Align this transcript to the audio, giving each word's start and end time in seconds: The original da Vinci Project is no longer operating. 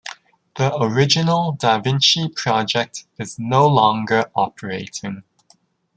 The 0.55 0.75
original 0.77 1.51
da 1.51 1.79
Vinci 1.79 2.27
Project 2.27 3.05
is 3.19 3.37
no 3.37 3.67
longer 3.67 4.31
operating. 4.35 5.21